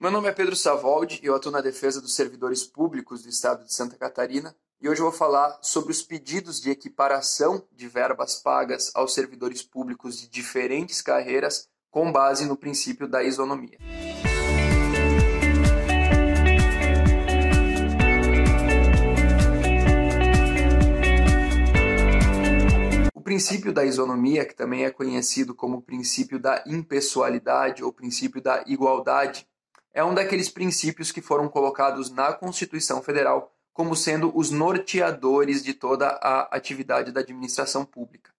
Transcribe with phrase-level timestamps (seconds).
[0.00, 3.64] Meu nome é Pedro Savoldi e eu atuo na defesa dos servidores públicos do estado
[3.64, 4.54] de Santa Catarina.
[4.80, 9.60] E hoje eu vou falar sobre os pedidos de equiparação de verbas pagas aos servidores
[9.60, 13.76] públicos de diferentes carreiras com base no princípio da isonomia.
[23.12, 28.62] O princípio da isonomia, que também é conhecido como princípio da impessoalidade ou princípio da
[28.64, 29.47] igualdade,
[29.92, 35.72] é um daqueles princípios que foram colocados na Constituição Federal como sendo os norteadores de
[35.72, 38.32] toda a atividade da administração pública.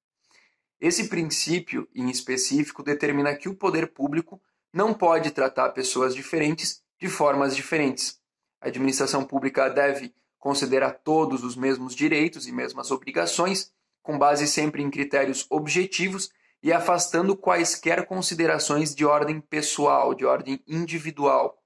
[0.82, 4.42] Esse princípio, em específico, determina que o poder público
[4.74, 8.20] não pode tratar pessoas diferentes de formas diferentes.
[8.60, 13.72] A administração pública deve considerar todos os mesmos direitos e mesmas obrigações,
[14.04, 16.30] com base sempre em critérios objetivos
[16.62, 21.58] e afastando quaisquer considerações de ordem pessoal, de ordem individual.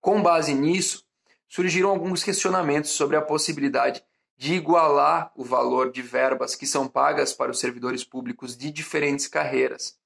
[0.00, 1.04] Com base nisso,
[1.48, 4.04] surgiram alguns questionamentos sobre a possibilidade
[4.36, 9.26] de igualar o valor de verbas que são pagas para os servidores públicos de diferentes
[9.26, 9.98] carreiras.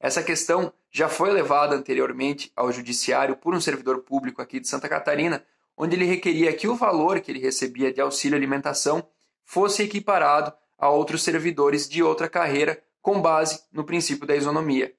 [0.00, 4.88] Essa questão já foi levada anteriormente ao judiciário por um servidor público aqui de Santa
[4.88, 5.44] Catarina,
[5.76, 9.06] onde ele requeria que o valor que ele recebia de auxílio alimentação
[9.44, 14.94] fosse equiparado a outros servidores de outra carreira com base no princípio da isonomia.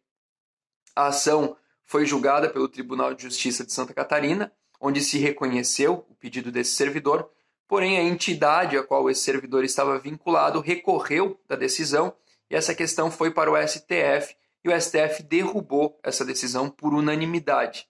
[0.96, 6.16] A ação foi julgada pelo Tribunal de Justiça de Santa Catarina, onde se reconheceu o
[6.16, 7.30] pedido desse servidor,
[7.68, 12.14] porém a entidade a qual esse servidor estava vinculado recorreu da decisão
[12.50, 17.88] e essa questão foi para o STF e o STF derrubou essa decisão por unanimidade.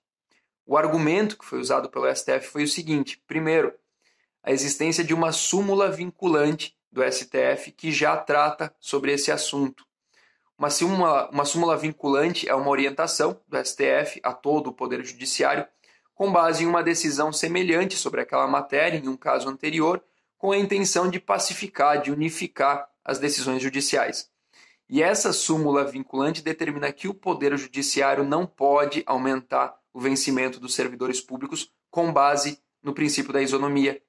[0.66, 3.73] O argumento que foi usado pelo STF foi o seguinte: primeiro,
[4.44, 9.86] a existência de uma súmula vinculante do STF que já trata sobre esse assunto.
[10.62, 15.66] Uma súmula, uma súmula vinculante é uma orientação do STF a todo o Poder Judiciário
[16.14, 20.03] com base em uma decisão semelhante sobre aquela matéria em um caso anterior,
[20.38, 24.30] com a intenção de pacificar, de unificar as decisões judiciais.
[24.88, 30.75] E essa súmula vinculante determina que o Poder Judiciário não pode aumentar o vencimento dos
[30.75, 34.00] servidores públicos com base no princípio da isonomia,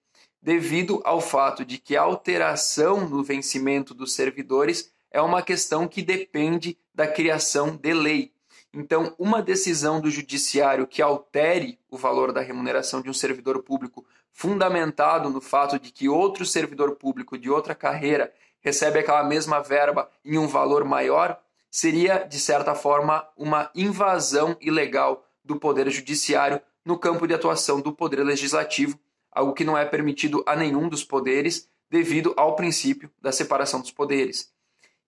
[0.43, 6.03] devido ao fato de que a alteração no vencimento dos servidores é uma questão que
[6.03, 8.33] depende da criação de lei.
[8.73, 14.06] Então, uma decisão do judiciário que altere o valor da remuneração de um servidor público,
[14.33, 20.11] fundamentado no fato de que outro servidor público de outra carreira recebe aquela mesma verba
[20.25, 21.39] em um valor maior,
[21.71, 27.93] seria, de certa forma, uma invasão ilegal do poder judiciário no campo de atuação do
[27.93, 28.99] poder legislativo,
[29.31, 33.91] algo que não é permitido a nenhum dos poderes devido ao princípio da separação dos
[33.91, 34.51] poderes.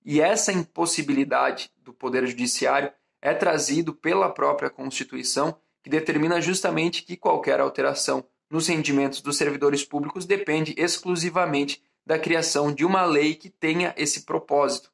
[0.04, 2.92] E essa impossibilidade do Poder Judiciário
[3.22, 9.82] é trazido pela própria Constituição, que determina justamente que qualquer alteração nos rendimentos dos servidores
[9.82, 14.93] públicos depende exclusivamente da criação de uma lei que tenha esse propósito.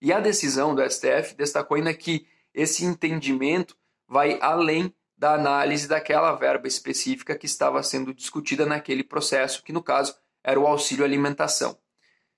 [0.00, 3.74] E a decisão do STF destacou ainda que esse entendimento
[4.06, 9.82] vai além da análise daquela verba específica que estava sendo discutida naquele processo, que no
[9.82, 11.78] caso era o auxílio alimentação.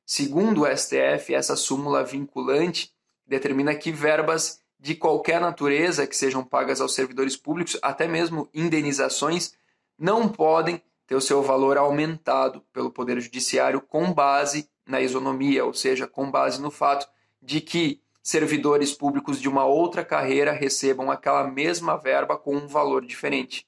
[0.08, 2.94] Segundo o STF, essa súmula vinculante
[3.26, 9.54] determina que verbas de qualquer natureza que sejam pagas aos servidores públicos, até mesmo indenizações,
[9.98, 15.74] não podem ter o seu valor aumentado pelo Poder Judiciário com base na isonomia, ou
[15.74, 17.08] seja, com base no fato
[17.42, 23.04] de que servidores públicos de uma outra carreira recebam aquela mesma verba com um valor
[23.04, 23.66] diferente.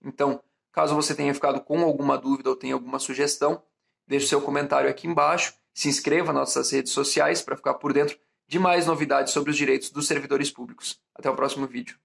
[0.00, 0.40] Então,
[0.70, 3.60] caso você tenha ficado com alguma dúvida ou tenha alguma sugestão,
[4.10, 8.18] deixe seu comentário aqui embaixo se inscreva nas nossas redes sociais para ficar por dentro
[8.48, 11.00] de mais novidades sobre os direitos dos servidores públicos.
[11.14, 11.96] Até o próximo vídeo.